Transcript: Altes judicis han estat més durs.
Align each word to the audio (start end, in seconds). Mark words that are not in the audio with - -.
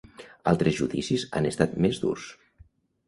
Altes 0.51 0.79
judicis 0.79 1.25
han 1.39 1.49
estat 1.53 1.77
més 1.87 2.01
durs. 2.07 2.29